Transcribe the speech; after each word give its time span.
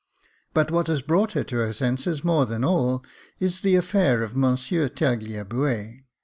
But 0.55 0.71
what 0.71 0.87
has 0.87 1.03
brought 1.03 1.33
her 1.33 1.43
to 1.43 1.57
her 1.57 1.73
senses 1.73 2.23
more 2.23 2.47
than 2.47 2.63
all, 2.63 3.03
is 3.39 3.61
the 3.61 3.75
affair 3.75 4.23
of 4.23 4.35
Monsieur 4.35 4.89
Tagliabue. 4.89 6.05